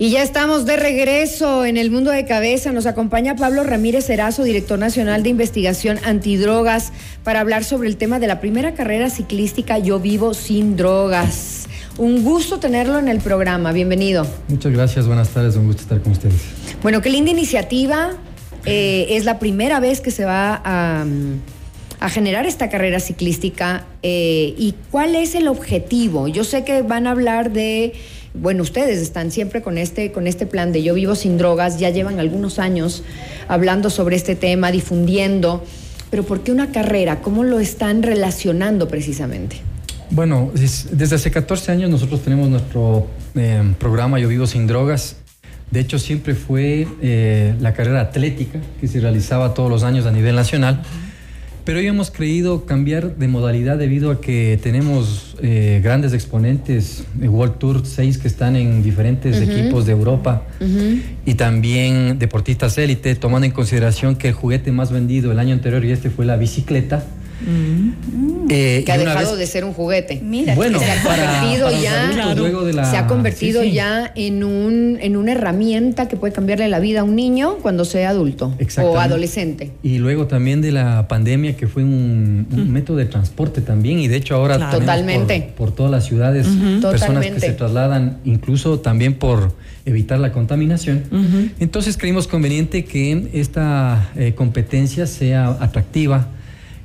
Y 0.00 0.10
ya 0.10 0.22
estamos 0.22 0.64
de 0.64 0.76
regreso 0.76 1.64
en 1.64 1.76
el 1.76 1.90
mundo 1.90 2.12
de 2.12 2.24
cabeza. 2.24 2.70
Nos 2.70 2.86
acompaña 2.86 3.34
Pablo 3.34 3.64
Ramírez 3.64 4.08
Erazo, 4.08 4.44
director 4.44 4.78
nacional 4.78 5.24
de 5.24 5.30
investigación 5.30 5.98
antidrogas, 6.04 6.92
para 7.24 7.40
hablar 7.40 7.64
sobre 7.64 7.88
el 7.88 7.96
tema 7.96 8.20
de 8.20 8.28
la 8.28 8.38
primera 8.38 8.74
carrera 8.74 9.10
ciclística 9.10 9.76
Yo 9.78 9.98
Vivo 9.98 10.34
Sin 10.34 10.76
Drogas. 10.76 11.66
Un 11.96 12.22
gusto 12.22 12.60
tenerlo 12.60 13.00
en 13.00 13.08
el 13.08 13.18
programa. 13.18 13.72
Bienvenido. 13.72 14.24
Muchas 14.46 14.70
gracias. 14.70 15.08
Buenas 15.08 15.30
tardes. 15.30 15.56
Un 15.56 15.66
gusto 15.66 15.82
estar 15.82 16.00
con 16.00 16.12
ustedes. 16.12 16.42
Bueno, 16.80 17.02
qué 17.02 17.10
linda 17.10 17.32
iniciativa. 17.32 18.10
Eh, 18.66 19.06
es 19.10 19.24
la 19.24 19.40
primera 19.40 19.80
vez 19.80 20.00
que 20.00 20.12
se 20.12 20.24
va 20.24 20.62
a, 20.64 21.04
a 21.98 22.08
generar 22.08 22.46
esta 22.46 22.68
carrera 22.68 23.00
ciclística. 23.00 23.84
Eh, 24.04 24.54
¿Y 24.56 24.76
cuál 24.92 25.16
es 25.16 25.34
el 25.34 25.48
objetivo? 25.48 26.28
Yo 26.28 26.44
sé 26.44 26.62
que 26.62 26.82
van 26.82 27.08
a 27.08 27.10
hablar 27.10 27.50
de 27.50 27.94
bueno, 28.34 28.62
ustedes 28.62 28.98
están 28.98 29.30
siempre 29.30 29.62
con 29.62 29.78
este, 29.78 30.12
con 30.12 30.26
este 30.26 30.46
plan 30.46 30.72
de 30.72 30.82
Yo 30.82 30.94
vivo 30.94 31.14
sin 31.14 31.38
drogas, 31.38 31.78
ya 31.78 31.90
llevan 31.90 32.20
algunos 32.20 32.58
años 32.58 33.02
hablando 33.48 33.90
sobre 33.90 34.16
este 34.16 34.36
tema, 34.36 34.70
difundiendo, 34.70 35.64
pero 36.10 36.22
¿por 36.22 36.40
qué 36.40 36.52
una 36.52 36.70
carrera? 36.70 37.20
¿Cómo 37.20 37.44
lo 37.44 37.60
están 37.60 38.02
relacionando 38.02 38.88
precisamente? 38.88 39.60
Bueno, 40.10 40.50
desde 40.54 41.14
hace 41.14 41.30
14 41.30 41.72
años 41.72 41.90
nosotros 41.90 42.22
tenemos 42.22 42.48
nuestro 42.48 43.06
eh, 43.34 43.62
programa 43.78 44.18
Yo 44.18 44.28
vivo 44.28 44.46
sin 44.46 44.66
drogas. 44.66 45.16
De 45.70 45.80
hecho, 45.80 45.98
siempre 45.98 46.34
fue 46.34 46.88
eh, 47.02 47.54
la 47.60 47.74
carrera 47.74 48.00
atlética 48.00 48.58
que 48.80 48.88
se 48.88 49.00
realizaba 49.00 49.52
todos 49.52 49.68
los 49.68 49.82
años 49.82 50.06
a 50.06 50.10
nivel 50.10 50.34
nacional. 50.34 50.82
Pero 51.68 51.80
hoy 51.80 51.86
hemos 51.86 52.10
creído 52.10 52.64
cambiar 52.64 53.16
de 53.16 53.28
modalidad 53.28 53.76
debido 53.76 54.10
a 54.10 54.22
que 54.22 54.58
tenemos 54.62 55.36
eh, 55.42 55.82
grandes 55.84 56.14
exponentes 56.14 57.04
de 57.12 57.28
World 57.28 57.58
Tour 57.58 57.82
6 57.84 58.16
que 58.16 58.26
están 58.26 58.56
en 58.56 58.82
diferentes 58.82 59.38
equipos 59.42 59.84
de 59.84 59.92
Europa. 59.92 60.44
Y 61.26 61.34
también 61.34 62.18
deportistas 62.18 62.78
élite, 62.78 63.14
tomando 63.16 63.44
en 63.44 63.52
consideración 63.52 64.16
que 64.16 64.28
el 64.28 64.34
juguete 64.34 64.72
más 64.72 64.90
vendido 64.90 65.30
el 65.30 65.38
año 65.38 65.52
anterior 65.52 65.84
y 65.84 65.90
este 65.90 66.08
fue 66.08 66.24
la 66.24 66.38
bicicleta. 66.38 67.04
Eh, 68.50 68.82
que 68.84 68.92
ha 68.92 68.98
dejado 68.98 69.36
de 69.36 69.46
ser 69.46 69.64
un 69.64 69.72
juguete. 69.72 70.20
Mira, 70.22 70.54
bueno, 70.54 70.78
se 70.80 70.90
ha 70.90 71.02
convertido 71.02 71.70
ya, 71.70 72.90
se 72.90 72.96
ha 72.96 73.06
convertido 73.06 73.62
ya 73.62 74.12
en 74.14 74.42
un 74.42 74.98
en 75.00 75.16
una 75.16 75.32
herramienta 75.32 76.08
que 76.08 76.16
puede 76.16 76.32
cambiarle 76.32 76.68
la 76.68 76.80
vida 76.80 77.00
a 77.00 77.04
un 77.04 77.14
niño 77.14 77.58
cuando 77.62 77.84
sea 77.84 78.10
adulto 78.10 78.54
o 78.82 78.98
adolescente. 78.98 79.70
Y 79.82 79.98
luego 79.98 80.26
también 80.26 80.60
de 80.60 80.72
la 80.72 81.06
pandemia 81.08 81.56
que 81.56 81.68
fue 81.68 81.84
un, 81.84 82.46
método 82.68 82.96
de 82.96 83.06
transporte 83.06 83.60
también 83.60 84.00
y 84.00 84.08
de 84.08 84.16
hecho 84.16 84.34
ahora 84.34 84.70
totalmente. 84.70 85.52
por, 85.56 85.70
todas 85.72 85.92
las 85.92 86.06
ciudades 86.06 86.46
personas 86.80 87.24
que 87.26 87.40
se 87.40 87.52
trasladan 87.52 88.18
incluso 88.24 88.80
también 88.80 89.14
por 89.14 89.52
evitar 89.84 90.18
la 90.18 90.32
contaminación. 90.32 91.04
Entonces 91.60 91.96
creímos 91.96 92.26
conveniente 92.26 92.84
que 92.84 93.28
esta 93.32 94.10
eh, 94.16 94.34
competencia 94.34 95.06
sea 95.06 95.56
atractiva 95.60 96.28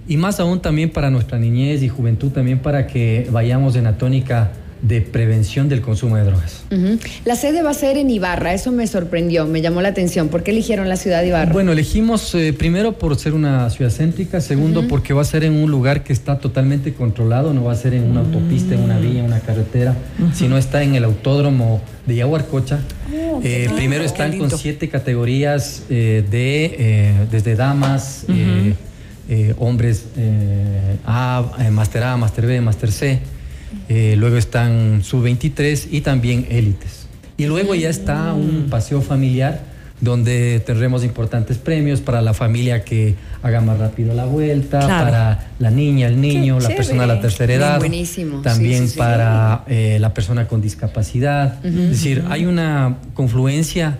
y 0.07 0.17
más 0.17 0.39
aún 0.39 0.61
también 0.61 0.89
para 0.89 1.09
nuestra 1.09 1.39
niñez 1.39 1.81
y 1.83 1.89
juventud, 1.89 2.31
también 2.31 2.59
para 2.59 2.87
que 2.87 3.27
vayamos 3.31 3.75
en 3.75 3.85
la 3.85 3.97
tónica 3.97 4.51
de 4.83 4.99
prevención 4.99 5.69
del 5.69 5.79
consumo 5.79 6.17
de 6.17 6.25
drogas. 6.25 6.65
La 7.23 7.37
sede 7.37 7.63
va 7.63 7.69
a 7.69 7.73
ser 7.73 7.97
en 7.97 8.09
Ibarra, 8.09 8.53
eso 8.53 8.71
me 8.73 8.85
sorprendió, 8.85 9.45
me 9.47 9.61
llamó 9.61 9.81
la 9.81 9.87
atención. 9.87 10.27
¿Por 10.27 10.43
qué 10.43 10.51
eligieron 10.51 10.89
la 10.89 10.97
ciudad 10.97 11.21
de 11.21 11.29
Ibarra? 11.29 11.53
Bueno, 11.53 11.71
elegimos 11.71 12.35
eh, 12.35 12.51
primero 12.51 12.99
por 12.99 13.15
ser 13.15 13.33
una 13.33 13.69
ciudad 13.69 13.91
céntrica, 13.91 14.41
segundo 14.41 14.85
porque 14.89 15.13
va 15.13 15.21
a 15.21 15.25
ser 15.25 15.45
en 15.45 15.53
un 15.53 15.71
lugar 15.71 16.03
que 16.03 16.11
está 16.11 16.37
totalmente 16.37 16.93
controlado, 16.93 17.53
no 17.53 17.63
va 17.63 17.71
a 17.71 17.77
ser 17.77 17.93
en 17.93 18.03
una 18.03 18.19
autopista, 18.19 18.75
en 18.75 18.81
una 18.81 18.99
vía, 18.99 19.21
en 19.21 19.25
una 19.25 19.39
carretera, 19.39 19.95
sino 20.33 20.57
está 20.57 20.83
en 20.83 20.95
el 20.95 21.05
autódromo 21.05 21.81
de 22.05 22.15
Yaguarcocha. 22.15 22.81
Oh, 23.09 23.39
eh, 23.41 23.69
primero 23.73 24.03
están 24.03 24.37
con 24.37 24.51
siete 24.51 24.89
categorías 24.89 25.83
eh, 25.89 26.25
de 26.29 27.25
desde 27.31 27.55
damas, 27.55 28.25
eh, 29.29 29.55
hombres 29.57 30.05
eh, 30.17 30.97
A, 31.05 31.45
eh, 31.59 31.71
Master 31.71 32.03
A, 32.03 32.17
Master 32.17 32.45
B, 32.45 32.59
Master 32.59 32.91
C. 32.91 33.19
luego 34.17 34.37
están 34.37 35.01
sub-23 35.03 35.87
y 35.91 36.01
también 36.01 36.45
élites. 36.49 37.07
Y 37.37 37.45
luego 37.45 37.73
ya 37.73 37.89
está 37.89 38.33
un 38.33 38.67
paseo 38.69 39.01
familiar 39.01 39.71
donde 40.01 40.61
tendremos 40.65 41.05
importantes 41.05 41.57
premios 41.57 42.01
para 42.01 42.21
la 42.21 42.33
familia 42.33 42.83
que 42.83 43.15
haga 43.41 43.61
más 43.61 43.79
rápido 43.79 44.13
la 44.13 44.25
vuelta, 44.25 44.81
para 44.81 45.51
la 45.59 45.71
niña, 45.71 46.07
el 46.07 46.19
niño, 46.19 46.59
la 46.59 46.69
persona 46.69 47.03
de 47.03 47.07
la 47.07 47.21
tercera 47.21 47.53
edad, 47.53 47.79
buenísimo. 47.79 48.41
también 48.41 48.89
para 48.97 49.63
la 49.67 50.13
persona 50.13 50.47
con 50.47 50.61
discapacidad. 50.61 51.65
es 51.65 51.89
decir, 51.89 52.25
hay 52.29 52.45
una 52.45 52.97
confluencia 53.13 53.97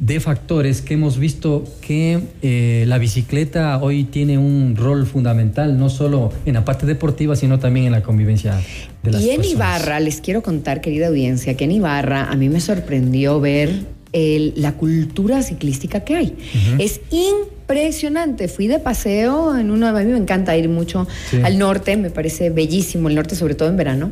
de 0.00 0.18
factores 0.18 0.80
que 0.80 0.94
hemos 0.94 1.18
visto 1.18 1.62
que 1.82 2.20
eh, 2.40 2.84
la 2.88 2.96
bicicleta 2.96 3.78
hoy 3.82 4.04
tiene 4.04 4.38
un 4.38 4.74
rol 4.74 5.06
fundamental, 5.06 5.78
no 5.78 5.90
solo 5.90 6.32
en 6.46 6.54
la 6.54 6.64
parte 6.64 6.86
deportiva, 6.86 7.36
sino 7.36 7.58
también 7.58 7.86
en 7.86 7.92
la 7.92 8.02
convivencia 8.02 8.58
de 9.02 9.10
las 9.12 9.22
Y 9.22 9.30
en 9.30 9.44
Ibarra, 9.44 10.00
les 10.00 10.22
quiero 10.22 10.42
contar, 10.42 10.80
querida 10.80 11.08
audiencia, 11.08 11.54
que 11.54 11.64
en 11.64 11.72
Ibarra 11.72 12.30
a 12.30 12.34
mí 12.36 12.48
me 12.48 12.60
sorprendió 12.60 13.40
ver 13.40 14.00
la 14.12 14.72
cultura 14.72 15.42
ciclística 15.42 16.00
que 16.00 16.16
hay. 16.16 16.36
Es 16.78 17.00
impresionante. 17.10 18.48
Fui 18.48 18.66
de 18.66 18.78
paseo 18.78 19.56
en 19.56 19.70
uno, 19.70 19.86
a 19.86 19.92
mí 19.92 20.10
me 20.10 20.18
encanta 20.18 20.56
ir 20.56 20.68
mucho 20.68 21.06
al 21.44 21.58
norte, 21.58 21.96
me 21.98 22.10
parece 22.10 22.50
bellísimo 22.50 23.08
el 23.08 23.14
norte, 23.14 23.36
sobre 23.36 23.54
todo 23.54 23.68
en 23.68 23.76
verano, 23.76 24.10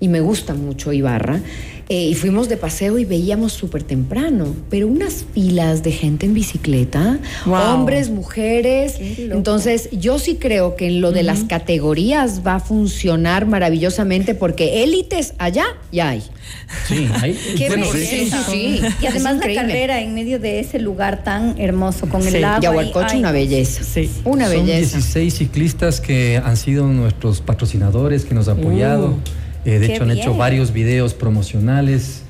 y 0.00 0.08
me 0.08 0.20
gusta 0.20 0.54
mucho 0.54 0.92
Ibarra. 0.92 1.40
Eh, 1.90 2.08
y 2.08 2.14
fuimos 2.14 2.50
de 2.50 2.58
paseo 2.58 2.98
y 2.98 3.06
veíamos 3.06 3.54
súper 3.54 3.82
temprano, 3.82 4.54
pero 4.68 4.86
unas 4.86 5.24
filas 5.32 5.82
de 5.82 5.90
gente 5.92 6.26
en 6.26 6.34
bicicleta, 6.34 7.18
hombres, 7.46 8.10
mujeres. 8.10 8.96
Entonces, 9.00 9.88
yo 9.92 10.18
sí 10.18 10.36
creo 10.38 10.76
que 10.76 10.88
en 10.88 11.00
lo 11.00 11.12
de 11.12 11.22
las 11.22 11.44
categorías 11.44 12.42
va 12.46 12.56
a 12.56 12.60
funcionar 12.60 13.46
maravillosamente 13.46 14.34
porque 14.34 14.82
élites 14.82 15.32
allá 15.38 15.64
ya 15.90 16.10
hay. 16.10 16.22
Sí, 16.86 17.08
hay. 17.22 17.38
Qué 17.56 17.68
bueno, 17.68 17.86
sí, 17.90 18.30
sí, 18.50 18.82
Y 19.00 19.06
además 19.06 19.38
la 19.38 19.54
carrera 19.54 20.02
en 20.02 20.14
medio 20.14 20.38
de 20.38 20.60
ese 20.60 20.78
lugar 20.80 21.24
tan 21.24 21.58
hermoso 21.58 22.06
con 22.06 22.26
el 22.26 22.44
agua. 22.44 22.60
Yaguarcoche, 22.60 23.16
una 23.16 23.32
belleza. 23.32 23.82
Sí. 23.82 24.10
Una 24.24 24.46
Son 24.46 24.66
belleza. 24.66 24.98
16 24.98 25.34
ciclistas 25.34 26.02
que 26.02 26.36
han 26.36 26.58
sido 26.58 26.86
nuestros 26.86 27.40
patrocinadores, 27.40 28.26
que 28.26 28.34
nos 28.34 28.48
han 28.48 28.58
apoyado. 28.60 29.12
Uh. 29.12 29.47
Eh, 29.68 29.78
de 29.78 29.92
hecho, 29.92 30.04
han 30.04 30.10
hecho 30.10 30.34
varios 30.34 30.72
videos 30.72 31.12
promocionales 31.12 32.22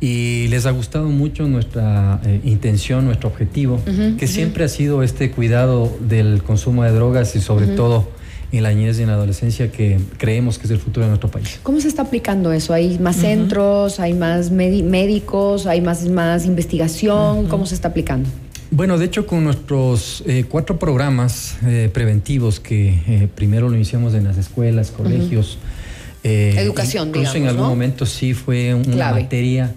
y 0.00 0.46
les 0.48 0.64
ha 0.64 0.70
gustado 0.70 1.08
mucho 1.08 1.48
nuestra 1.48 2.20
eh, 2.24 2.40
intención, 2.44 3.04
nuestro 3.04 3.28
objetivo, 3.28 3.80
que 4.16 4.28
siempre 4.28 4.62
ha 4.62 4.68
sido 4.68 5.02
este 5.02 5.32
cuidado 5.32 5.92
del 6.00 6.44
consumo 6.44 6.84
de 6.84 6.92
drogas 6.92 7.34
y 7.34 7.40
sobre 7.40 7.66
todo 7.66 8.08
en 8.52 8.62
la 8.62 8.72
niñez 8.72 9.00
y 9.00 9.02
en 9.02 9.08
la 9.08 9.14
adolescencia 9.14 9.72
que 9.72 9.98
creemos 10.18 10.58
que 10.58 10.66
es 10.66 10.70
el 10.70 10.78
futuro 10.78 11.06
de 11.06 11.08
nuestro 11.08 11.28
país. 11.28 11.58
¿Cómo 11.64 11.80
se 11.80 11.88
está 11.88 12.02
aplicando 12.02 12.52
eso? 12.52 12.72
¿Hay 12.72 13.00
más 13.00 13.16
centros, 13.16 13.98
hay 13.98 14.14
más 14.14 14.52
médicos, 14.52 15.66
hay 15.66 15.80
más, 15.80 16.08
más 16.08 16.46
investigación? 16.46 17.48
¿Cómo 17.48 17.66
se 17.66 17.74
está 17.74 17.88
aplicando? 17.88 18.28
Bueno, 18.70 18.98
de 18.98 19.06
hecho, 19.06 19.26
con 19.26 19.42
nuestros 19.42 20.22
eh, 20.26 20.44
cuatro 20.48 20.78
programas 20.78 21.56
preventivos 21.92 22.60
que 22.60 23.28
primero 23.34 23.68
lo 23.68 23.74
iniciamos 23.74 24.14
en 24.14 24.22
las 24.22 24.38
escuelas, 24.38 24.92
colegios, 24.92 25.58
eh, 26.24 26.54
Educación, 26.56 27.08
incluso 27.08 27.36
en 27.36 27.46
algún 27.46 27.66
momento 27.66 28.06
sí 28.06 28.32
fue 28.32 28.74
una 28.74 29.10
materia. 29.12 29.74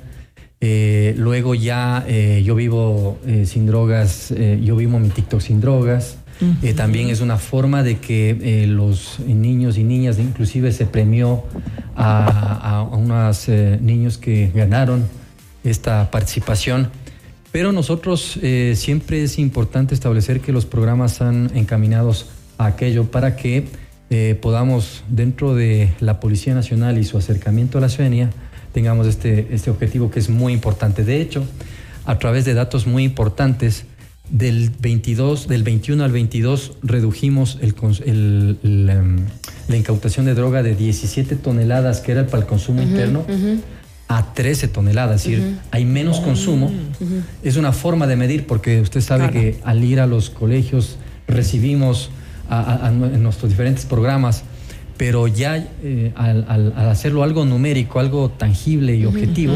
Eh, 0.61 1.13
luego 1.17 1.53
ya 1.53 2.03
eh, 2.07 2.41
yo 2.43 2.55
vivo 2.55 3.19
sin 3.45 3.67
drogas, 3.67 4.33
yo 4.61 4.77
vivo 4.77 4.97
mi 4.97 5.09
TikTok 5.09 5.41
sin 5.41 5.59
drogas. 5.59 6.17
también 6.75 7.09
es 7.09 7.19
una 7.19 7.37
forma 7.37 7.83
de 7.83 7.97
que 7.97 8.65
los 8.67 9.19
niños 9.19 9.77
y 9.77 9.83
niñas, 9.83 10.19
inclusive 10.19 10.71
se 10.71 10.85
premió 10.85 11.43
a, 11.95 12.77
a 12.77 12.81
unos 12.83 13.49
niños 13.81 14.17
que 14.17 14.49
ganaron 14.55 15.05
esta 15.65 16.09
participación. 16.09 16.89
Pero 17.51 17.73
nosotros 17.73 18.39
siempre 18.75 19.23
es 19.23 19.37
importante 19.37 19.93
establecer 19.93 20.39
que 20.39 20.53
los 20.53 20.65
programas 20.65 21.13
están 21.13 21.51
encaminados 21.55 22.27
a 22.57 22.67
aquello 22.67 23.11
para 23.11 23.35
que 23.35 23.67
eh, 24.09 24.37
podamos, 24.41 25.03
dentro 25.09 25.55
de 25.55 25.93
la 25.99 26.19
Policía 26.19 26.53
Nacional 26.53 26.97
y 26.97 27.03
su 27.03 27.17
acercamiento 27.17 27.77
a 27.77 27.81
la 27.81 27.89
ciudadanía, 27.89 28.29
tengamos 28.73 29.07
este, 29.07 29.47
este 29.51 29.69
objetivo 29.69 30.11
que 30.11 30.19
es 30.19 30.29
muy 30.29 30.53
importante. 30.53 31.03
De 31.03 31.21
hecho, 31.21 31.45
a 32.05 32.17
través 32.19 32.45
de 32.45 32.53
datos 32.53 32.87
muy 32.87 33.03
importantes, 33.03 33.85
del 34.29 34.71
22, 34.79 35.47
del 35.47 35.63
21 35.63 36.03
al 36.03 36.11
22 36.11 36.73
redujimos 36.83 37.59
el, 37.61 38.57
la 39.67 39.77
incautación 39.77 40.25
de 40.25 40.33
droga 40.33 40.63
de 40.63 40.75
17 40.75 41.35
toneladas, 41.35 42.01
que 42.01 42.11
era 42.11 42.27
para 42.27 42.43
el 42.43 42.45
consumo 42.47 42.81
interno, 42.81 43.25
a 44.07 44.33
13 44.33 44.67
toneladas. 44.69 45.25
Es 45.25 45.31
decir, 45.31 45.57
hay 45.71 45.85
menos 45.85 46.19
consumo. 46.19 46.71
Es 47.43 47.57
una 47.57 47.71
forma 47.71 48.07
de 48.07 48.15
medir, 48.15 48.47
porque 48.47 48.81
usted 48.81 49.01
sabe 49.01 49.29
que 49.31 49.59
al 49.63 49.83
ir 49.83 49.99
a 49.99 50.07
los 50.07 50.29
colegios 50.29 50.97
recibimos 51.27 52.09
en 52.49 53.23
nuestros 53.23 53.49
diferentes 53.49 53.85
programas, 53.85 54.43
pero 54.97 55.27
ya 55.27 55.57
eh, 55.83 56.11
al, 56.15 56.73
hacerlo 56.75 57.23
algo 57.23 57.45
numérico, 57.45 57.99
algo 57.99 58.29
tangible 58.29 58.95
y 58.95 59.05
objetivo, 59.05 59.53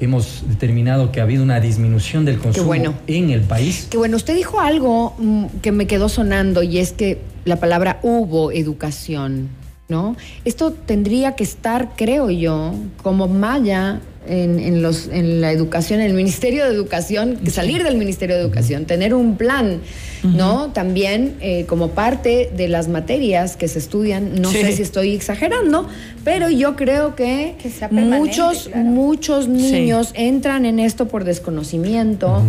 hemos 0.00 0.42
determinado 0.48 1.12
que 1.12 1.20
ha 1.20 1.24
habido 1.24 1.42
una 1.42 1.60
disminución 1.60 2.24
del 2.24 2.38
consumo 2.38 2.74
en 3.06 3.30
el 3.30 3.42
país. 3.42 3.86
Qué 3.90 3.96
bueno, 3.96 4.16
usted 4.16 4.34
dijo 4.34 4.60
algo 4.60 5.14
mm, 5.18 5.46
que 5.62 5.72
me 5.72 5.86
quedó 5.86 6.08
sonando 6.08 6.62
y 6.62 6.78
es 6.78 6.92
que 6.92 7.20
la 7.44 7.56
palabra 7.56 8.00
hubo 8.02 8.50
educación, 8.50 9.48
¿no? 9.92 10.16
Esto 10.44 10.72
tendría 10.72 11.36
que 11.36 11.44
estar, 11.44 11.90
creo 11.96 12.30
yo, 12.30 12.74
como 13.02 13.28
malla 13.28 14.00
en, 14.26 14.82
los, 14.82 15.08
en 15.08 15.40
la 15.40 15.50
educación, 15.52 16.00
en 16.00 16.06
el 16.06 16.14
Ministerio 16.14 16.64
de 16.64 16.72
Educación, 16.72 17.38
salir 17.50 17.82
del 17.82 17.96
Ministerio 17.96 18.36
de 18.36 18.42
Educación, 18.42 18.84
tener 18.84 19.14
un 19.14 19.36
plan, 19.36 19.80
¿no? 20.22 20.70
También 20.72 21.34
eh, 21.40 21.66
como 21.66 21.88
parte 21.88 22.50
de 22.56 22.68
las 22.68 22.88
materias 22.88 23.56
que 23.56 23.66
se 23.66 23.80
estudian, 23.80 24.40
no 24.40 24.50
sé 24.50 24.72
si 24.72 24.82
estoy 24.82 25.14
exagerando, 25.14 25.88
pero 26.24 26.48
yo 26.48 26.76
creo 26.76 27.16
que, 27.16 27.56
muchos, 27.90 28.70
muchos 28.74 29.48
niños 29.48 30.12
entran 30.14 30.66
en 30.66 30.78
esto 30.78 31.08
por 31.08 31.24
desconocimiento, 31.24 32.42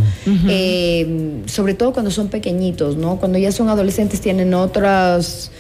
eh, 0.48 1.42
sobre 1.48 1.74
todo 1.74 1.92
cuando 1.92 2.12
son 2.12 2.28
pequeñitos, 2.28 2.98
¿no? 2.98 3.18
Cuando 3.18 3.40
ya 3.40 3.52
son 3.52 3.70
adolescentes 3.70 4.22
tienen 4.22 4.54
otras... 4.54 5.52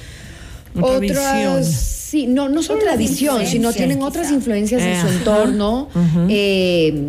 otras 0.79 1.93
Sí, 2.13 2.27
no, 2.27 2.47
no 2.47 2.61
solo 2.61 2.85
la 2.85 2.95
visión, 2.95 3.43
sino 3.47 3.73
tienen 3.73 4.03
otras 4.03 4.31
influencias 4.31 4.83
en 4.83 5.01
su 5.01 5.07
entorno. 5.07 5.87
Eh, 6.29 7.07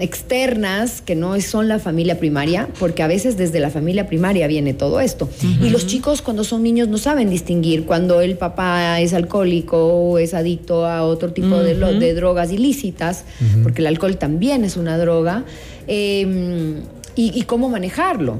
externas 0.00 1.00
que 1.00 1.14
no 1.14 1.40
son 1.40 1.68
la 1.68 1.78
familia 1.78 2.18
primaria, 2.18 2.68
porque 2.80 3.04
a 3.04 3.06
veces 3.06 3.36
desde 3.36 3.60
la 3.60 3.70
familia 3.70 4.08
primaria 4.08 4.48
viene 4.48 4.74
todo 4.74 4.98
esto. 4.98 5.28
Y 5.62 5.70
los 5.70 5.86
chicos 5.86 6.22
cuando 6.22 6.42
son 6.42 6.64
niños 6.64 6.88
no 6.88 6.98
saben 6.98 7.30
distinguir 7.30 7.84
cuando 7.84 8.20
el 8.20 8.36
papá 8.36 9.00
es 9.00 9.14
alcohólico 9.14 9.76
o 9.78 10.18
es 10.18 10.34
adicto 10.34 10.86
a 10.86 11.04
otro 11.04 11.32
tipo 11.32 11.60
de, 11.60 11.76
de, 11.76 12.14
drogas 12.14 12.50
ilícitas, 12.50 13.24
porque 13.62 13.80
el 13.80 13.86
alcohol 13.86 14.16
también 14.16 14.64
es 14.64 14.76
una 14.76 14.98
droga. 14.98 15.44
Eh, 15.86 16.82
y, 17.14 17.42
cómo 17.42 17.68
manejarlo. 17.68 18.38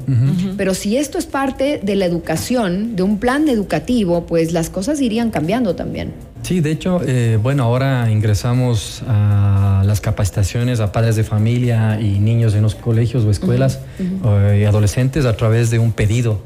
Pero 0.57 0.73
si 0.73 0.97
esto 0.97 1.17
es 1.17 1.25
parte 1.25 1.79
de 1.83 1.95
la 1.95 2.05
educación, 2.05 2.95
de 2.95 3.03
un 3.03 3.19
plan 3.19 3.47
educativo, 3.49 4.25
pues 4.25 4.51
las 4.51 4.69
cosas 4.69 5.01
irían 5.01 5.31
cambiando 5.31 5.75
también. 5.75 6.13
Sí, 6.43 6.59
de 6.59 6.71
hecho, 6.71 6.99
eh, 7.05 7.39
bueno, 7.41 7.63
ahora 7.63 8.11
ingresamos 8.11 9.01
a 9.07 9.83
las 9.85 10.01
capacitaciones 10.01 10.81
a 10.81 10.91
padres 10.91 11.15
de 11.15 11.23
familia 11.23 11.99
y 12.01 12.19
niños 12.19 12.53
en 12.53 12.61
los 12.61 12.75
colegios 12.75 13.23
o 13.23 13.31
escuelas 13.31 13.79
eh, 13.99 14.59
y 14.61 14.65
adolescentes 14.65 15.25
a 15.25 15.37
través 15.37 15.71
de 15.71 15.79
un 15.79 15.93
pedido 15.93 16.41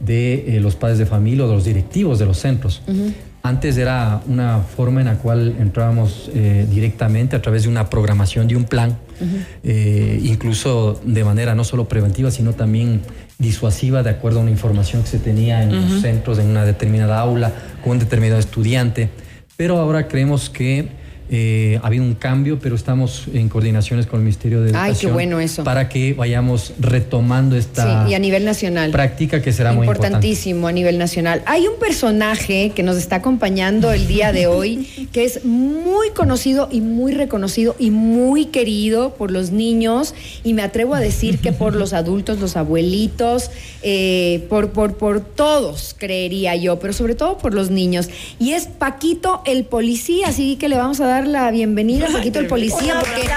de 0.00 0.56
eh, 0.56 0.60
los 0.60 0.74
padres 0.74 0.98
de 0.98 1.06
familia 1.06 1.44
o 1.44 1.48
de 1.48 1.54
los 1.54 1.64
directivos 1.64 2.18
de 2.18 2.26
los 2.26 2.38
centros. 2.38 2.82
Antes 3.46 3.76
era 3.76 4.22
una 4.26 4.58
forma 4.58 5.00
en 5.02 5.06
la 5.06 5.18
cual 5.18 5.54
entrábamos 5.60 6.28
eh, 6.34 6.66
directamente 6.68 7.36
a 7.36 7.42
través 7.42 7.62
de 7.62 7.68
una 7.68 7.88
programación, 7.88 8.48
de 8.48 8.56
un 8.56 8.64
plan, 8.64 8.98
eh, 9.62 10.20
incluso 10.24 11.00
de 11.04 11.22
manera 11.22 11.54
no 11.54 11.62
solo 11.62 11.86
preventiva, 11.86 12.32
sino 12.32 12.54
también 12.54 13.02
disuasiva 13.38 14.02
de 14.02 14.10
acuerdo 14.10 14.40
a 14.40 14.42
una 14.42 14.50
información 14.50 15.02
que 15.02 15.08
se 15.08 15.20
tenía 15.20 15.62
en 15.62 15.76
los 15.76 16.00
centros, 16.02 16.40
en 16.40 16.48
una 16.48 16.64
determinada 16.64 17.20
aula, 17.20 17.52
con 17.84 17.92
un 17.92 17.98
determinado 18.00 18.40
estudiante. 18.40 19.10
Pero 19.56 19.78
ahora 19.78 20.08
creemos 20.08 20.50
que 20.50 20.88
eh, 21.28 21.80
ha 21.82 21.86
habido 21.88 22.04
un 22.04 22.14
cambio, 22.14 22.58
pero 22.60 22.76
estamos 22.76 23.24
en 23.32 23.48
coordinaciones 23.48 24.06
con 24.06 24.20
el 24.20 24.24
Ministerio 24.24 24.60
de 24.62 24.70
Educación. 24.70 25.12
bueno 25.12 25.40
eso. 25.40 25.64
Para 25.64 25.88
que 25.88 26.14
vayamos 26.14 26.72
retomando 26.78 27.56
esta 27.56 28.06
y 28.08 28.14
a 28.14 28.18
nivel 28.18 28.44
nacional. 28.44 28.90
práctica 28.92 29.42
que 29.42 29.52
será 29.52 29.72
muy 29.72 29.86
importantísimo 29.86 30.68
a 30.68 30.72
nivel 30.72 30.98
nacional. 30.98 31.42
Hay 31.46 31.66
un 31.66 31.78
personaje 31.80 32.72
que 32.74 32.82
nos 32.82 32.96
está 32.96 33.16
acompañando 33.16 33.90
el 33.92 34.06
día 34.06 34.32
de 34.32 34.46
hoy 34.46 35.08
que 35.12 35.24
es 35.24 35.44
muy 35.44 36.10
conocido 36.10 36.68
y 36.70 36.80
muy 36.80 37.12
reconocido 37.12 37.74
y 37.78 37.90
muy 37.90 38.46
querido 38.46 39.14
por 39.14 39.30
los 39.30 39.50
niños 39.50 40.14
y 40.44 40.54
me 40.54 40.62
atrevo 40.62 40.94
a 40.94 41.00
decir 41.00 41.38
que 41.38 41.52
por 41.52 41.74
los 41.74 41.92
adultos, 41.92 42.38
los 42.38 42.56
abuelitos, 42.56 43.50
eh, 43.82 44.46
por, 44.48 44.70
por, 44.70 44.96
por 44.96 45.20
todos, 45.20 45.94
creería 45.98 46.54
yo, 46.54 46.78
pero 46.78 46.92
sobre 46.92 47.14
todo 47.14 47.38
por 47.38 47.52
los 47.52 47.70
niños. 47.70 48.08
Y 48.38 48.52
es 48.52 48.66
Paquito 48.66 49.42
el 49.46 49.64
policía, 49.64 50.28
así 50.28 50.56
que 50.56 50.68
le 50.68 50.76
vamos 50.76 51.00
a 51.00 51.06
dar 51.06 51.15
la 51.24 51.50
bienvenida 51.50 52.06
a 52.08 52.12
Paquito 52.12 52.38
el 52.38 52.46
policía 52.46 53.00
porque 53.00 53.28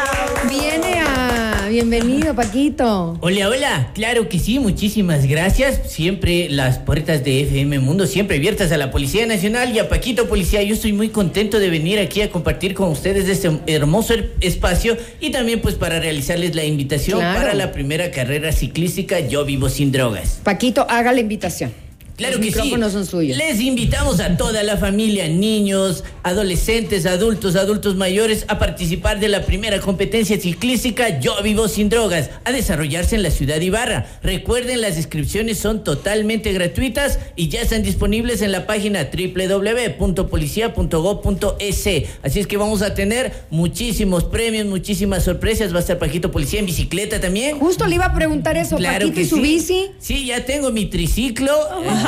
viene 0.49 0.99
a... 0.99 1.67
Bienvenido, 1.69 2.33
Paquito. 2.33 3.17
Hola, 3.21 3.47
hola. 3.47 3.91
Claro 3.93 4.27
que 4.27 4.39
sí, 4.39 4.57
muchísimas 4.57 5.27
gracias. 5.27 5.91
Siempre 5.91 6.49
las 6.49 6.79
puertas 6.79 7.23
de 7.23 7.41
FM 7.41 7.77
Mundo, 7.77 8.07
siempre 8.07 8.37
abiertas 8.37 8.71
a 8.71 8.77
la 8.77 8.89
Policía 8.89 9.27
Nacional 9.27 9.75
y 9.75 9.77
a 9.77 9.87
Paquito 9.87 10.27
Policía. 10.27 10.63
Yo 10.63 10.73
estoy 10.73 10.93
muy 10.93 11.09
contento 11.09 11.59
de 11.59 11.69
venir 11.69 11.99
aquí 11.99 12.21
a 12.21 12.31
compartir 12.31 12.73
con 12.73 12.89
ustedes 12.89 13.29
este 13.29 13.51
hermoso 13.67 14.15
espacio 14.41 14.97
y 15.19 15.29
también 15.29 15.61
pues 15.61 15.75
para 15.75 15.99
realizarles 15.99 16.55
la 16.55 16.65
invitación 16.65 17.19
para 17.19 17.53
la 17.53 17.71
primera 17.71 18.09
carrera 18.09 18.51
ciclística 18.51 19.19
Yo 19.19 19.45
Vivo 19.45 19.69
Sin 19.69 19.91
Drogas. 19.91 20.39
Paquito, 20.43 20.87
haga 20.89 21.13
la 21.13 21.19
invitación. 21.19 21.71
Claro 22.19 22.39
que 22.41 22.51
sí. 22.51 22.75
son 22.91 23.05
suyos. 23.05 23.37
Les 23.37 23.61
invitamos 23.61 24.19
a 24.19 24.35
toda 24.35 24.61
la 24.63 24.75
familia, 24.75 25.29
niños, 25.29 26.03
adolescentes, 26.23 27.05
adultos, 27.05 27.55
adultos 27.55 27.95
mayores, 27.95 28.43
a 28.49 28.59
participar 28.59 29.21
de 29.21 29.29
la 29.29 29.45
primera 29.45 29.79
competencia 29.79 30.37
ciclística 30.37 31.21
Yo 31.21 31.41
Vivo 31.41 31.69
Sin 31.69 31.87
Drogas, 31.87 32.29
a 32.43 32.51
desarrollarse 32.51 33.15
en 33.15 33.23
la 33.23 33.31
ciudad 33.31 33.59
de 33.59 33.65
Ibarra. 33.65 34.05
Recuerden, 34.21 34.81
las 34.81 34.97
inscripciones 34.97 35.59
son 35.59 35.85
totalmente 35.85 36.51
gratuitas 36.51 37.19
y 37.37 37.47
ya 37.47 37.61
están 37.61 37.83
disponibles 37.83 38.41
en 38.41 38.51
la 38.51 38.67
página 38.67 39.09
www.policia.gov.es. 39.11 41.87
Así 42.21 42.41
es 42.41 42.47
que 42.47 42.57
vamos 42.57 42.81
a 42.81 42.95
tener 42.95 43.31
muchísimos 43.49 44.25
premios, 44.25 44.65
muchísimas 44.65 45.23
sorpresas. 45.23 45.73
Va 45.73 45.77
a 45.77 45.81
estar 45.81 45.97
Paquito 45.97 46.31
Policía 46.31 46.59
en 46.59 46.65
bicicleta 46.65 47.21
también. 47.21 47.57
Justo 47.59 47.87
le 47.87 47.95
iba 47.95 48.07
a 48.07 48.13
preguntar 48.13 48.57
eso, 48.57 48.75
claro 48.75 49.07
Paquito, 49.07 49.15
que 49.15 49.25
su 49.25 49.39
bici? 49.39 49.91
Sí, 49.99 50.25
ya 50.25 50.43
tengo 50.43 50.71
mi 50.71 50.87
triciclo 50.87 51.53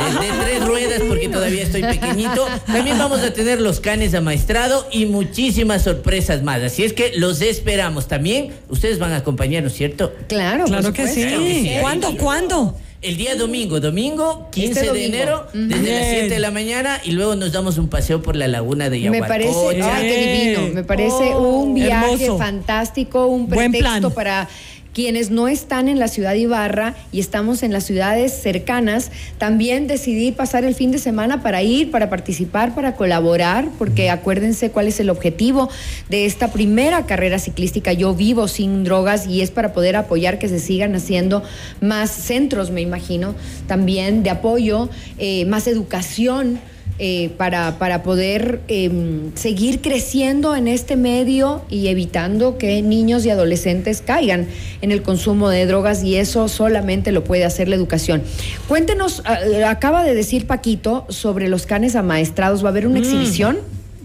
de, 0.04 0.44
tres 0.44 0.64
ruedas 0.64 1.02
porque 1.08 1.28
todavía 1.28 1.62
estoy 1.62 1.82
pequeñito. 1.82 2.46
También 2.66 2.98
vamos 2.98 3.20
a 3.20 3.32
tener 3.32 3.60
los 3.60 3.80
canes 3.80 4.14
amaestrado 4.14 4.86
y 4.90 5.06
muchísimas 5.06 5.82
sorpresas 5.82 6.42
más. 6.42 6.62
Así 6.62 6.84
es 6.84 6.92
que 6.92 7.12
los 7.16 7.40
esperamos. 7.40 8.08
También 8.08 8.52
ustedes 8.68 8.98
van 8.98 9.12
a 9.12 9.18
acompañarnos, 9.18 9.72
¿cierto? 9.72 10.12
Claro, 10.28 10.64
claro 10.64 10.92
que 10.92 11.06
sí. 11.08 11.70
¿Cuándo? 11.80 12.16
¿Cuándo? 12.16 12.76
El 13.02 13.16
día 13.16 13.34
domingo, 13.34 13.80
domingo 13.80 14.48
15 14.52 14.80
este 14.80 14.92
de 14.92 15.06
enero, 15.06 15.48
desde 15.52 15.90
las 15.90 16.08
7 16.08 16.28
de 16.28 16.38
la 16.38 16.52
mañana 16.52 17.00
y 17.02 17.10
luego 17.10 17.34
nos 17.34 17.50
damos 17.50 17.76
un 17.76 17.88
paseo 17.88 18.22
por 18.22 18.36
la 18.36 18.46
laguna 18.46 18.90
de 18.90 19.00
Yaguarcocha. 19.00 19.34
Me 19.34 19.50
parece, 19.50 19.82
ay, 19.82 20.08
qué 20.08 20.54
divino, 20.54 20.74
me 20.74 20.84
parece 20.84 21.34
oh, 21.34 21.40
un 21.40 21.74
viaje 21.74 22.28
fantástico, 22.38 23.26
un 23.26 23.48
pretexto 23.48 24.10
para 24.10 24.48
quienes 24.92 25.30
no 25.30 25.48
están 25.48 25.88
en 25.88 25.98
la 25.98 26.08
ciudad 26.08 26.32
de 26.32 26.40
Ibarra 26.40 26.94
y 27.12 27.20
estamos 27.20 27.62
en 27.62 27.72
las 27.72 27.84
ciudades 27.84 28.32
cercanas, 28.32 29.10
también 29.38 29.86
decidí 29.86 30.32
pasar 30.32 30.64
el 30.64 30.74
fin 30.74 30.92
de 30.92 30.98
semana 30.98 31.42
para 31.42 31.62
ir, 31.62 31.90
para 31.90 32.10
participar, 32.10 32.74
para 32.74 32.94
colaborar, 32.94 33.68
porque 33.78 34.10
acuérdense 34.10 34.70
cuál 34.70 34.88
es 34.88 35.00
el 35.00 35.10
objetivo 35.10 35.70
de 36.08 36.26
esta 36.26 36.52
primera 36.52 37.06
carrera 37.06 37.38
ciclística. 37.38 37.92
Yo 37.92 38.14
vivo 38.14 38.48
sin 38.48 38.84
drogas 38.84 39.26
y 39.26 39.40
es 39.40 39.50
para 39.50 39.72
poder 39.72 39.96
apoyar 39.96 40.38
que 40.38 40.48
se 40.48 40.58
sigan 40.58 40.94
haciendo 40.94 41.42
más 41.80 42.10
centros, 42.10 42.70
me 42.70 42.80
imagino, 42.80 43.34
también 43.66 44.22
de 44.22 44.30
apoyo, 44.30 44.88
eh, 45.18 45.44
más 45.46 45.66
educación 45.66 46.60
eh, 46.98 47.30
para, 47.36 47.78
para, 47.78 48.02
poder 48.02 48.60
em, 48.68 49.34
seguir 49.34 49.80
creciendo 49.80 50.54
en 50.54 50.68
este 50.68 50.96
medio 50.96 51.62
y 51.70 51.88
evitando 51.88 52.58
que 52.58 52.82
niños 52.82 53.24
y 53.24 53.30
adolescentes 53.30 54.02
caigan 54.02 54.46
en 54.82 54.92
el 54.92 55.02
consumo 55.02 55.48
de 55.48 55.66
drogas 55.66 56.04
y 56.04 56.16
eso 56.16 56.48
solamente 56.48 57.10
lo 57.10 57.24
puede 57.24 57.44
hacer 57.44 57.68
la 57.68 57.76
educación. 57.76 58.22
Cuéntenos, 58.68 59.22
ah, 59.24 59.38
acaba 59.68 60.04
de 60.04 60.14
decir 60.14 60.46
Paquito 60.46 61.06
sobre 61.08 61.48
los 61.48 61.66
canes 61.66 61.96
amaestrados, 61.96 62.62
¿va 62.62 62.68
a 62.68 62.70
haber 62.70 62.86
una 62.86 63.00
mm. 63.00 63.02
exhibición? 63.02 63.58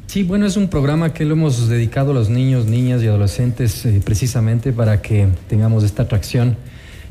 Sí, 0.08 0.24
bueno, 0.24 0.46
es 0.46 0.56
un 0.56 0.70
programa 0.70 1.14
que 1.14 1.26
lo 1.26 1.34
hemos 1.34 1.68
dedicado 1.68 2.12
a 2.12 2.14
los 2.14 2.30
niños, 2.30 2.66
niñas 2.66 3.04
y 3.04 3.08
adolescentes 3.08 3.86
eh, 3.86 4.02
precisamente 4.04 4.72
para 4.72 5.02
que 5.02 5.28
tengamos 5.50 5.84
esta 5.84 6.04
atracción 6.04 6.56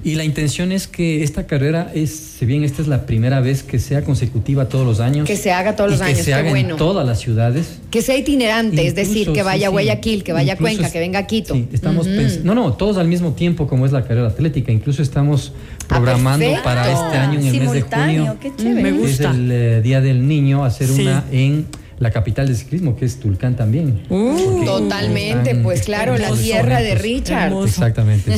y 0.06 0.14
la 0.14 0.22
intención 0.22 0.70
es 0.70 0.86
que 0.86 1.24
esta 1.24 1.48
carrera 1.48 1.90
es, 1.92 2.10
si 2.10 2.46
bien 2.46 2.62
esta 2.62 2.80
es 2.80 2.86
la 2.86 3.06
primera 3.06 3.40
vez 3.40 3.64
que 3.64 3.80
sea 3.80 4.04
consecutiva 4.04 4.68
todos 4.68 4.86
los 4.86 5.00
años. 5.00 5.26
Que 5.26 5.36
se 5.36 5.50
haga 5.50 5.74
todos 5.74 5.90
los 5.90 6.00
años, 6.00 6.18
que 6.18 6.22
se 6.22 6.32
haga 6.32 6.56
en 6.56 6.76
todas 6.76 7.04
las 7.04 7.18
ciudades. 7.18 7.80
Que 7.90 8.02
sea 8.02 8.16
itinerante, 8.16 8.86
es 8.86 8.94
decir, 8.94 9.32
que 9.32 9.42
vaya 9.42 9.66
a 9.66 9.70
Guayaquil, 9.70 10.22
que 10.22 10.32
vaya 10.32 10.52
a 10.52 10.56
Cuenca, 10.58 10.92
que 10.92 11.00
venga 11.00 11.18
a 11.18 11.26
Quito. 11.26 11.54
Sí, 11.54 11.66
estamos 11.72 12.06
No, 12.44 12.54
no, 12.54 12.74
todos 12.74 12.98
al 12.98 13.08
mismo 13.08 13.32
tiempo, 13.32 13.66
como 13.66 13.84
es 13.84 13.90
la 13.90 14.04
carrera 14.04 14.28
atlética. 14.28 14.70
Incluso 14.70 15.02
estamos 15.02 15.52
ah, 15.88 15.96
programando 15.96 16.62
para 16.62 16.88
este 16.88 17.18
año 17.18 17.40
en 17.40 17.46
el 17.46 17.58
mes 17.58 17.72
de 17.72 17.82
junio. 17.82 18.36
Qué 18.40 18.52
chévere. 18.56 18.82
Me 18.84 18.92
gusta. 18.92 19.30
Es 19.30 19.36
el 19.36 19.50
eh, 19.50 19.82
Día 19.82 20.00
del 20.00 20.28
Niño, 20.28 20.64
hacer 20.64 20.88
una 20.88 21.24
en 21.32 21.66
la 21.98 22.10
capital 22.10 22.46
del 22.46 22.56
ciclismo, 22.56 22.96
que 22.96 23.04
es 23.04 23.18
Tulcán 23.18 23.56
también. 23.56 24.02
Uh, 24.10 24.64
totalmente, 24.64 25.54
pues 25.56 25.82
claro, 25.82 26.16
la 26.18 26.30
tierra 26.32 26.80
de 26.80 26.94
Richard. 26.94 27.52
Exactamente. 27.64 28.36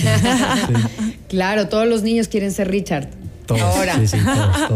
claro, 1.28 1.68
todos 1.68 1.86
los 1.86 2.02
niños 2.02 2.28
quieren 2.28 2.52
ser 2.52 2.70
Richard. 2.70 3.08
Ahora, 3.50 3.98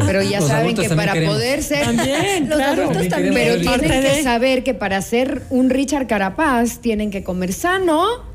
pero 0.06 0.22
ya 0.22 0.40
saben 0.40 0.74
que 0.74 0.88
para 0.88 1.12
poder 1.12 1.62
ser 1.62 1.84
también, 1.84 2.48
los 2.48 2.60
adultos 2.60 3.08
también, 3.08 3.34
pero 3.34 3.78
tienen 3.78 4.02
que 4.02 4.22
saber 4.22 4.64
que 4.64 4.72
para 4.72 5.02
ser 5.02 5.42
un 5.50 5.68
Richard 5.68 6.06
Carapaz 6.06 6.78
tienen 6.78 7.10
que 7.10 7.22
comer 7.22 7.52
sano, 7.52 8.31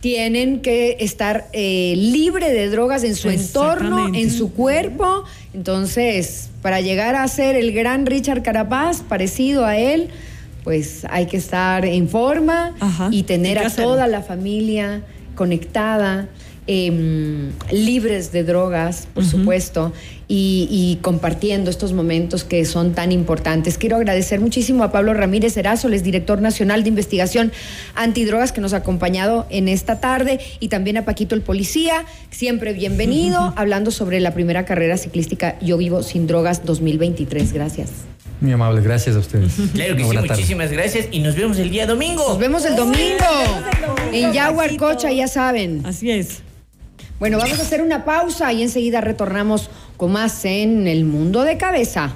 tienen 0.00 0.60
que 0.60 0.96
estar 1.00 1.48
eh, 1.52 1.94
libre 1.96 2.52
de 2.52 2.68
drogas 2.68 3.02
en 3.02 3.16
su 3.16 3.30
entorno, 3.30 4.14
en 4.14 4.30
su 4.30 4.52
cuerpo. 4.52 5.24
Entonces, 5.52 6.50
para 6.62 6.80
llegar 6.80 7.16
a 7.16 7.26
ser 7.26 7.56
el 7.56 7.72
gran 7.72 8.06
Richard 8.06 8.42
Carapaz, 8.42 9.02
parecido 9.02 9.64
a 9.64 9.76
él, 9.76 10.08
pues 10.62 11.04
hay 11.10 11.26
que 11.26 11.36
estar 11.36 11.84
en 11.84 12.08
forma 12.08 12.74
y 13.10 13.24
tener 13.24 13.58
a 13.58 13.70
toda 13.70 14.06
la 14.06 14.22
familia 14.22 15.02
conectada. 15.34 16.28
Em, 16.70 17.48
libres 17.72 18.30
de 18.30 18.44
drogas, 18.44 19.08
por 19.14 19.24
supuesto, 19.24 19.90
y, 20.28 20.98
compartiendo 21.00 21.70
estos 21.70 21.94
momentos 21.94 22.44
que 22.44 22.66
son 22.66 22.92
tan 22.92 23.10
importantes. 23.10 23.78
Quiero 23.78 23.96
agradecer 23.96 24.38
muchísimo 24.38 24.84
a 24.84 24.92
Pablo 24.92 25.14
Ramírez 25.14 25.56
Erazoles, 25.56 26.04
director 26.04 26.42
nacional 26.42 26.82
de 26.82 26.90
investigación 26.90 27.52
antidrogas, 27.94 28.52
que 28.52 28.60
nos 28.60 28.74
ha 28.74 28.78
acompañado 28.78 29.46
en 29.48 29.66
esta 29.66 29.98
tarde, 29.98 30.40
y 30.60 30.68
también 30.68 30.98
a 30.98 31.06
Paquito 31.06 31.34
el 31.34 31.40
Policía, 31.40 32.04
siempre 32.28 32.74
bienvenido, 32.74 33.54
hablando 33.56 33.90
sobre 33.90 34.20
la 34.20 34.34
primera 34.34 34.66
carrera 34.66 34.98
ciclística 34.98 35.58
Yo 35.60 35.78
Vivo 35.78 36.02
Sin 36.02 36.26
Drogas 36.26 36.66
2023. 36.66 37.54
Gracias. 37.54 37.88
Muy 38.42 38.52
amable, 38.52 38.82
gracias 38.82 39.16
a 39.16 39.20
ustedes. 39.20 39.54
Claro 39.72 39.96
que 39.96 40.04
sí, 40.04 40.18
muchísimas 40.18 40.70
gracias 40.70 41.06
y 41.10 41.20
nos 41.20 41.34
vemos 41.34 41.58
el 41.58 41.70
día 41.70 41.86
domingo. 41.86 42.28
Nos 42.28 42.38
vemos 42.38 42.66
el 42.66 42.76
domingo. 42.76 43.24
En 44.12 44.34
Jaguar 44.34 44.76
Cocha, 44.76 45.10
ya 45.10 45.28
saben. 45.28 45.80
Así 45.86 46.10
es. 46.10 46.42
Bueno, 47.18 47.38
vamos 47.38 47.58
a 47.58 47.62
hacer 47.62 47.82
una 47.82 48.04
pausa 48.04 48.52
y 48.52 48.62
enseguida 48.62 49.00
retornamos 49.00 49.70
con 49.96 50.12
más 50.12 50.44
en 50.44 50.86
el 50.86 51.04
mundo 51.04 51.42
de 51.42 51.56
cabeza. 51.56 52.12